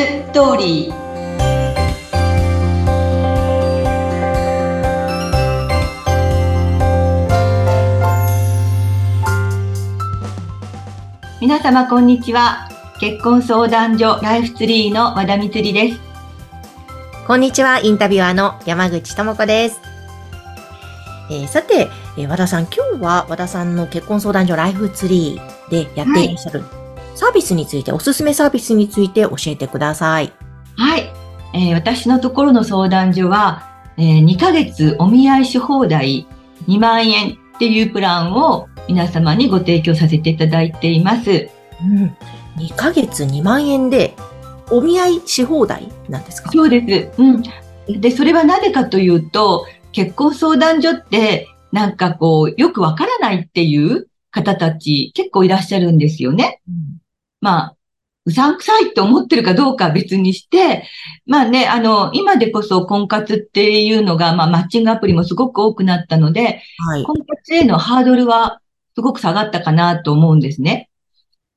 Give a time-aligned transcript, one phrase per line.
[0.00, 0.94] ストーリー
[11.42, 16.00] 皆様こんにちは結婚相談所ライフツリーの和田光です
[17.26, 19.82] こんにちはインタビュアーの山口智子です
[21.30, 26.79] えー、さて、えー、和田さん、今日は和田さんの結婚相談所ライフツリーでやっていらっしゃる、はい、
[27.20, 30.32] サービスについて、おすすめサービスについて教えてください。
[30.78, 31.12] はい。
[31.52, 36.26] えー、私のところの相談所は、えー、2ヶ月お見合いし放題
[36.66, 41.50] 2万円っていうプランを皆様にご提供させていただいています。
[41.82, 42.16] うん。
[42.56, 44.14] 2ヶ月2万円で
[44.70, 46.50] お見合いし放題なんですか？
[46.50, 47.20] そうです。
[47.20, 47.42] うん。
[48.00, 56.62] で、それはなぜかというと、結婚相談所ってなんかこう、よくわからないっていう方たち結構いらっしゃるんですよね。
[56.66, 56.99] うん、
[57.40, 57.76] まあ、
[58.26, 60.84] うさんくさいって思ってるかどうかは別にして、
[61.26, 68.60] まあね、あの、今でこそ婚活っていうのが、まあマッチングアプリもすごく多くなったので、はい、婚活へのハードルは
[68.94, 70.90] すごく下がったかなと思うんですね。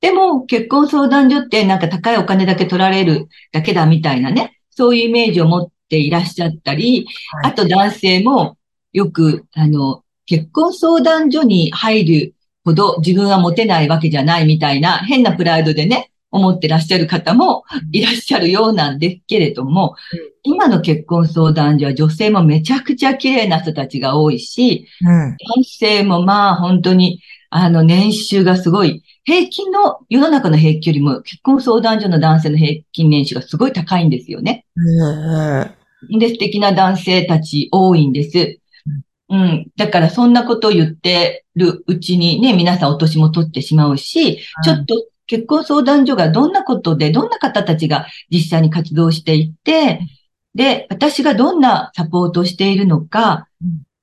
[0.00, 7.06] でも、結婚相談所ってなんか高いお金だけ取られるだけだみたいなね、そういうイメージを持っていらっしゃったり、
[7.42, 8.56] はい、あと男性も
[8.92, 19.96] よく、あの、結婚相談所に入るほど自分はモテないわけじゃないみたいな変なプライドでね、思ってらっしゃる方もいらっしゃるようなんですけれども、
[20.42, 27.20] 今の結婚相談所は女性もめちゃくちゃ綺麗な人たちが多いし、うん、男性もまあ本当に
[27.54, 34.64] あの年収がすごい、平均の、世の中の平均よりも結婚相談所の男性の平均年収がすごい高いんですよね。
[36.10, 38.58] うん、で、素敵な男性たち多いんです。
[39.32, 39.66] うん。
[39.76, 50.00] だからそんなことを言ってるうちにね、皆さんお年も取ってしまうし、ちょっと結婚相談所がどんなことで、どんな方たちが実際に活動していて、
[50.54, 53.48] で、私がどんなサポートをしているのか、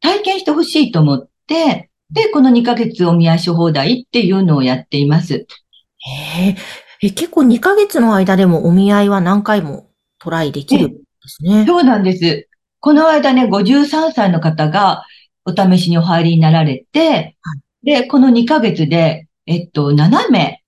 [0.00, 5.34] 体験してほしいと思って、で、この2ヶ月お見合いし放題っていうのをやっています。
[5.34, 6.56] へ
[7.02, 10.96] え、結構2ヶ月の間でもお見合いは何回もトライできるんで
[11.26, 11.66] すね。
[11.66, 12.48] そうなんです。
[12.80, 15.04] この間ね、53歳の方が
[15.44, 17.36] お試しにお入りになられて、
[17.82, 20.62] で、この2ヶ月で、えっと、7名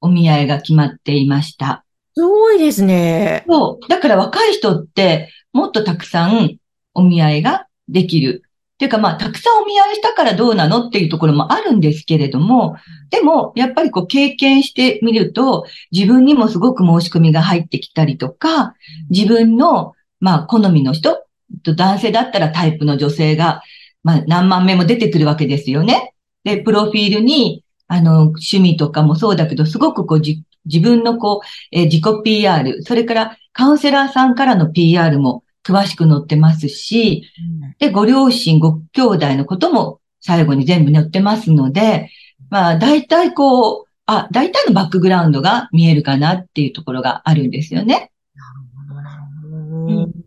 [0.00, 1.84] お見合いが決まっていました。
[2.16, 3.44] すごいですね。
[3.48, 3.88] そう。
[3.88, 6.58] だから若い人ってもっとたくさん
[6.94, 8.42] お見合いができる。
[8.74, 12.76] っていうかまあ、たくさんお見合いしたからどうなのっていうところもあるんですけれども、
[13.10, 18.74] でも、やっぱりこう経験してみると、自分にもすごく申し込みが入ってきたりとか、
[19.10, 21.24] 自分の、まあ、好みの人、
[21.62, 23.62] 男性だったらタイプの女性が、
[24.04, 26.14] まあ、何万名も出てくるわけですよね。
[26.44, 37.24] で、プロフィールに、あの、趣味とかもそうだけど、すごくこう、自分のこう、えー、自己 PR、それからカウンセラーさんからの PR も詳しく載ってますし、
[37.78, 42.10] で、ご両親、ご兄弟のことも最後に全部載ってますので、
[42.50, 48.10] まあ、大体こう、あ、大体のバックグラウンドが見えるかなっていうところがあるんですよね。
[48.34, 49.22] なるほど、なる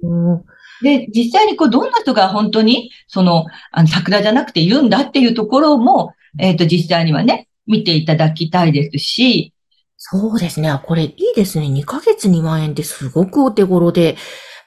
[0.00, 0.44] ほど。
[0.82, 9.52] で、実際にこう、どんな人が本当に、その、あの、桜じゃなくて言うんだっていうところも、えっ、ー、と、実際にはね、見ていただきたいですし。
[9.96, 10.80] そうですね。
[10.84, 11.66] これいいですね。
[11.66, 14.16] 2ヶ月2万円ってすごくお手頃で、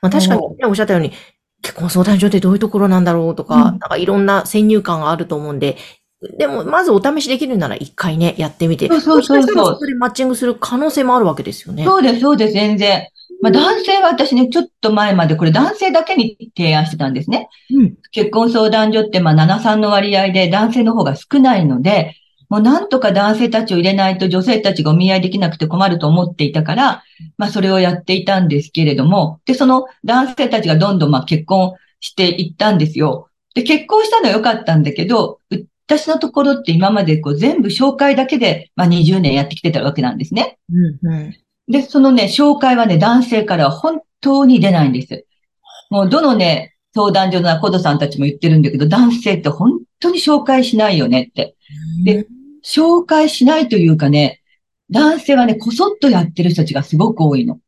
[0.01, 1.11] まあ確かに、ね、おっしゃったように、
[1.61, 5.77] 結婚相談所ってどういうところなんだろうとか、うん、なんかいろんな先入観があると思うんで、
[6.39, 8.87] でも、まずお試しできるなら一回ね、やってみて。
[8.87, 9.55] そうそうそうそう。
[9.73, 11.85] そこでマッチングする可能性もあるわけですよね。
[11.85, 13.07] そうです、そうです、全然。
[13.41, 17.49] まあ、男性は私ね、ちょっと前までこれ男性だけに提案してたんですね。
[17.69, 22.15] うん、結婚相談所ってまあ7、3の割合で男性の方が少ないので、
[22.49, 27.03] もうなんとか男性たちを入れないと女性たちがお見合いできなくて困ると思っていたから、
[27.37, 33.29] まあそれをやっていたんですけれども、で、その男性たちがどんどんまあ結婚していったんですよ。
[33.53, 35.39] で、結婚したのは良かったんだけど、
[35.87, 40.57] 私のところって今までこう全部紹介だけで、まあ20年やってきてたわけなんですね。
[40.71, 41.35] うんうん
[41.67, 45.25] で、そのね、紹介はね、男性からは本当に出ないんです。
[45.89, 51.55] もうどのね、相談所のコドさんたちも言ってるんだけど、男性って本当に紹介しないよねって。
[52.03, 52.27] で、
[52.63, 54.41] 紹介しないというかね、
[54.89, 57.55] 男性はね、こそっとやってる人たちがすごく多いの。
[57.55, 57.59] は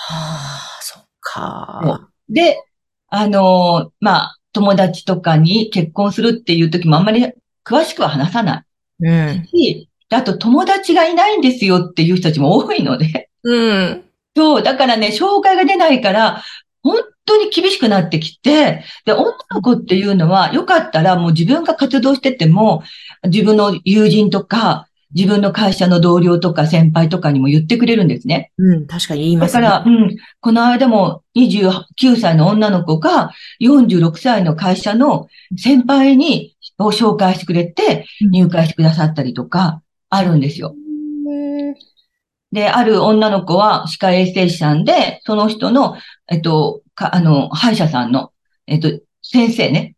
[0.00, 2.08] あ、そっか。
[2.28, 2.62] で、
[3.08, 7.26] あのー、まあ、友達とかに結婚するっていう時もあんまり
[7.64, 8.64] 詳しくは話さな
[9.00, 9.06] い。
[9.06, 9.46] うん。
[9.46, 13.27] し、あと友達がいないんですよっていう人たちも多いので。
[13.44, 14.04] うん。
[14.36, 16.42] そう、だからね、紹介が出ないから、
[16.82, 22.82] 本当に厳しくなってきて、で、女の子っていうのは、よかったらもう自分が活動してても、
[23.24, 28.52] 自分の友人とか、自分の会社の同僚とか先輩とかにも言ってくれるんですね。
[28.58, 29.62] うん、確かに言いますね。
[29.62, 33.32] だから、うん、この間も29歳の女の子が
[33.62, 40.74] 46歳の会社の先輩にを紹介してくれて入会してくださったりとかあるんですよ。
[42.52, 45.96] で、ある女の子は歯科衛生士さんで、その人の、
[46.28, 48.32] えっと、か、あの、歯医者さんの、
[48.66, 48.88] えっと、
[49.22, 49.94] 先生ね、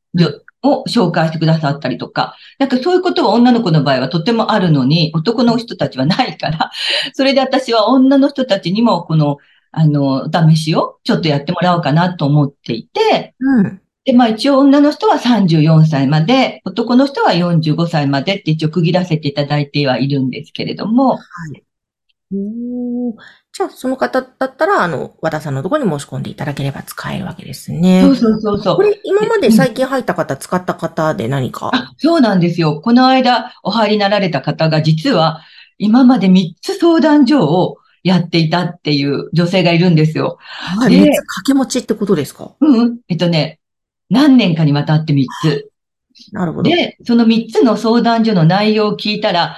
[0.62, 6.70] を紹介してくださったりとか、なんかそういうことは女の子の場合はとてもあるのに、男の人たちはないから、
[7.14, 9.38] それで私は女の人たちにもこの、
[9.72, 13.80] あの、試しをちょっとやってもらおうかなと思っていて、うん。
[14.04, 21.18] で、まあ一応女の人は34歳まで、男の人は45歳までって一応区切らせていただいてはいるんですけれども、は
[21.54, 21.62] い。
[22.32, 23.16] お
[23.52, 28.02] じゃあ、その方だったら、あの、和田さんのところに申し込んでいただければ使えるわけですね。
[28.02, 28.76] そうそうそうそう。
[28.76, 31.70] これ、今まで最近入った方、うん、使った方で何か？
[31.72, 32.80] あそうなんですよ。
[32.80, 35.42] この間、お入りになられた方が、実は、
[35.78, 40.38] 今まで3つ相談所をやっていたっていう女性がいるんですよ。
[40.40, 42.54] はい、3つ掛け持ちってことですか？
[42.60, 42.98] うん。
[43.08, 43.58] えっとね、
[44.08, 45.70] 何年かにわたって3つ。
[46.32, 46.70] なるほど。
[46.70, 49.56] で、その3つの相談所の内容を聞いたら、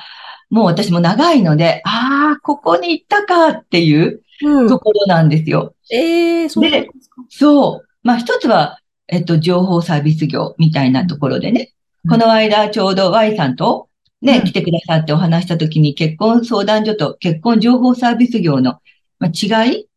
[0.53, 4.23] もう私も長いので、ああ、ここに行ったかっていう
[4.69, 5.75] ところなんですよ。
[5.91, 6.91] うん、ええー、そうで
[7.31, 7.89] そう。
[8.03, 8.79] まあ一つは、
[9.09, 11.73] えっと、情報サービス業みたいなところでね、
[12.05, 13.89] うん、この間ちょうど Y さんと
[14.21, 18.79] ね、うん、来てくださってお話したときに結婚相談所と結婚情報サービス業の
[19.23, 19.89] 違い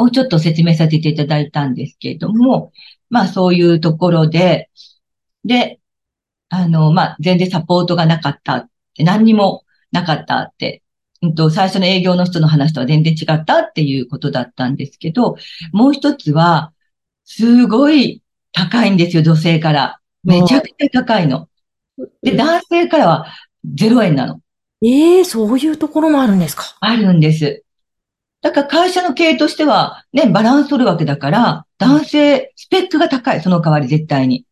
[0.00, 2.72] をちょっと説明させていただいたんですけれども、
[3.08, 4.68] まあそういうところで、
[5.44, 5.78] で、
[6.48, 8.68] あの、まあ全然サポートがなかった
[8.98, 9.62] 何にも
[9.92, 10.82] なかったって、
[11.22, 15.36] うんと、最初の営業の人の話とは全然違ったっていうことだったんですけど、
[15.72, 16.72] もう一つは、
[17.24, 18.22] すごい
[18.52, 19.98] 高いんですよ、女性から。
[20.22, 21.48] めちゃくちゃ高いの。
[22.22, 23.26] で、男性からは
[23.64, 24.40] 0円なの。
[24.82, 26.76] ええー、そういうところもあるんですか？
[26.80, 27.64] あるんです。
[28.42, 34.44] だから会社の経営としては、ね、バランス取るわけだから、男性、スペックが高い、その代わり絶対に。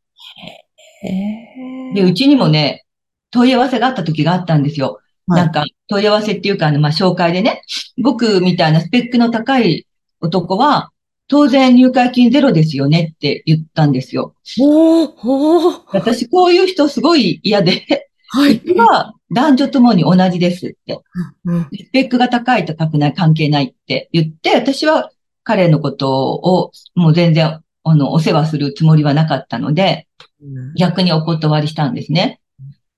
[1.95, 2.87] で、うちにもね、
[3.31, 5.01] 問い合わせがあった時があったんですよ。
[5.27, 7.63] なんか問い合わせっていうか、あの、まあ、紹介でね、
[8.03, 9.87] 僕みたいなスペックの高い
[10.21, 10.91] 男は、
[11.27, 14.35] 当然入会金ゼロですよねって言ったんですよ。
[14.61, 18.61] おお私こういう人すごい嫌で、はい。
[18.77, 21.01] は男女ともに同じですって、
[21.45, 21.63] うん。
[21.65, 25.11] スペックが高いと高くない関係ないって言って、私は
[25.45, 30.09] 彼のことをもう全然、あの、お世話するつもりはなかったので、
[30.79, 32.41] 逆にお断りしたんですね。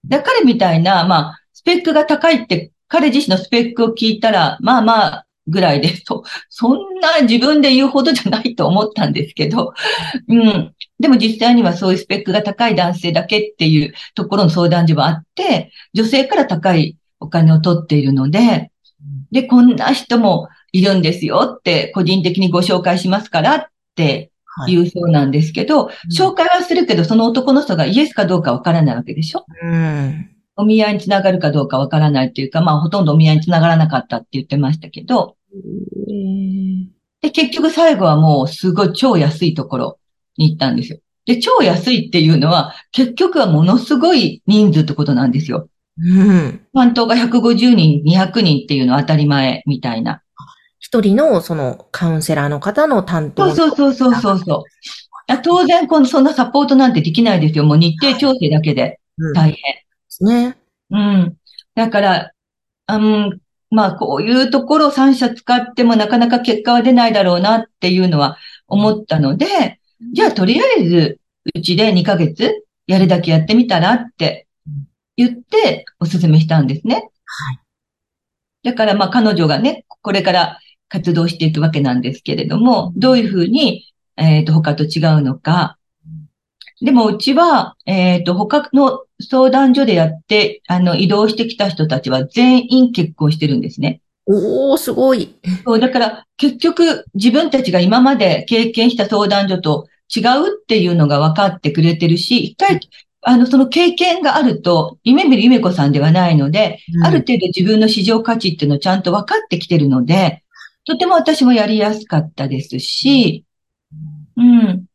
[0.05, 9.75] で、彼みたいな、まあ、スペックが高いって彼自身のスペックを聞いたら、まあまあぐらいですと、 そんな自分で言うほどじゃないと思ったんですけど、
[10.29, 10.73] うん。
[10.99, 18.71] でも実際にはそういうスペックが高い男性だけっていうところの相談所はあって、女性から高いお金を取っているので、
[19.31, 23.65] で、こんな人もいるんですよって個人的にご紹介しますからっ
[23.95, 24.31] て
[24.67, 29.45] 言うそうなんですけど、はい、紹介はするけど、その男の人がイエスかどうかわからないわけでしょ？
[29.63, 30.31] うん。
[30.57, 35.37] お見合いにつながるかどうかわからないっていうか、まあほとんどお見合いにつながらなかったって言ってましたけど、
[37.21, 39.99] で、結局最後はもうすごい超安いところ
[40.37, 40.99] に行ったんですよ。
[41.27, 45.69] で、超安いっていうのは、結局はものすごい人数ってことなんですよ。
[45.99, 46.61] うん。
[46.73, 50.23] 担当が150人、200人っていうのは当たり前みたいな。
[50.79, 53.53] 一人のそのカウンセラーの方の担当。
[53.55, 54.65] そうそうそうそうそ
[55.29, 55.43] う。
[55.43, 57.65] 当然、この、そんなサポートなんてできないですよ。
[57.65, 59.01] もう日程調整だけで
[59.35, 59.86] 大変。
[60.17, 60.57] ですね。
[60.91, 61.37] うん。
[61.75, 62.33] だから、
[62.89, 69.81] うん、まあ、こういうところを3社使ってもなかなか結果は出ないだろうなっていうのは思ったので、
[70.13, 71.21] じゃあとりあえず、
[71.55, 74.47] うちで2ヶ月やるだけやってみたらって
[75.17, 76.95] 言ってお勧めしたんですね。
[77.25, 77.61] はい。
[78.65, 80.59] だからまあ彼女がね、これから
[80.89, 85.79] 活動していくわけなんですけれども、どういうふうに、えっ、ー、と、他と違うのか。
[86.83, 94.03] でもうちは、えっ、ー、と、他の相談所でやって、あの、移動してきた人たちは全員結婚してるんですね。
[94.27, 95.35] おー、すごい。
[95.65, 102.81] そう、だから結局自分たちが今まで経験した相談所と違うっていうのが分かってくれてるし、一回、
[103.23, 110.43] あの、その経験があると、夢見る夢子さんではないので、うん、ある程度自分の市場価値っていうのをちゃんと分かってきてるので、
[110.85, 113.45] とても私もやりやすかったですし、
[114.37, 114.86] うん。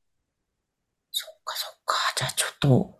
[2.22, 2.94] じゃあちょっと、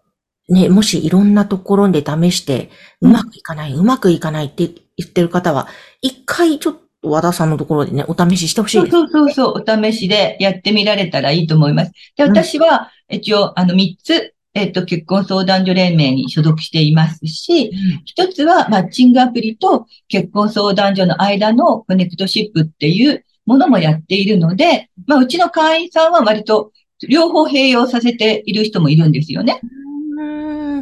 [0.50, 5.68] ね、もしいろんなところで試して、うまくいかない、うまくいかないって言ってる方は、
[6.02, 6.74] 一回ちょっ
[7.04, 9.00] と和田さんのところでね、お試ししてほしいです、ね。
[9.00, 11.92] そうそうそう、お試しでやってみられたらいいと思います。
[12.18, 17.72] で、私は、一応、あの、三つえっ、と、結婚相談所連盟に所属していますし、
[18.04, 26.72] 一つはマッチングアプリと結婚相談所の間のコネクトシップっていうものもやっているので、まあ、うちの会員さんは割と
[27.08, 29.62] 両方併用させている人もいるんですよね。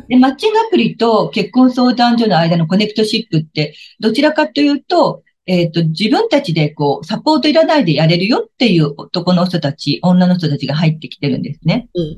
[0.08, 11.90] で、マッチングアプリと結婚相談所の間のコネクトシップって、どちらかというと、えっ、ー、と、自分たちでこう、サポートいらないでやれるよっていう男の人たち、女の人たちが入ってきてるんですね。
[11.96, 12.18] うん、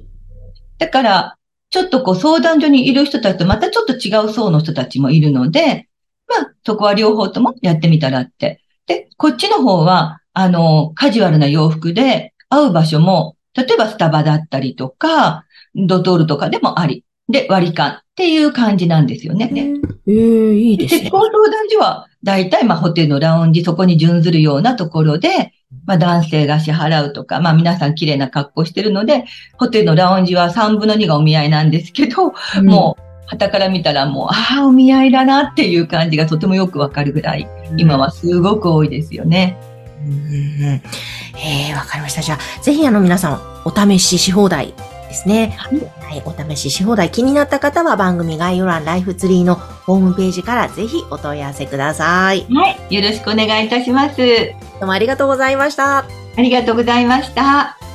[0.77, 1.37] だから、
[1.69, 5.87] ちょっとこう、相談所にいる人たちとまたちょっと違う層の人たちもいるので、
[6.27, 8.61] まあ、そこは両方ともやってみたらって。
[8.85, 17.03] で、こっちの方は、あの、カジュアルな洋服で会う場所も、例えばスタバだったりとか、ドトールとかでもあり。
[17.29, 19.49] で、割り勘っていう感じなんですよね。
[19.53, 20.99] ええー、いいですね。
[21.01, 25.53] 結婚相談所は、大体、まあ、ホテルのラウンジ、そこに準ずるようなところで、
[25.85, 29.25] まあ、男性が支払うとか、まあ、皆さん綺麗な格好してるので、
[29.57, 39.57] ホテルのラウンジは3分の2がお見合いなんですけど、うん、もう、旗から見たらもう、ああ、お見合いだなっていう感じがとてもよくわかるぐらい、今はすごく多いですよね。
[39.61, 39.70] うん、
[40.07, 42.21] ええー、わかりました。
[42.21, 44.73] じゃあ、ぜひあの皆さん、お試しし放題
[45.07, 45.57] ですね。
[45.57, 52.45] はい、お試しし放題気になった方は番組概要欄ライフツリーのホームページからぜひお問い合わせください。
[52.49, 54.17] はい、よろしくお願いいたします。
[54.17, 54.23] ど
[54.83, 55.99] うもありがとうございました。
[55.99, 56.05] あ
[56.37, 57.90] りがとうございました。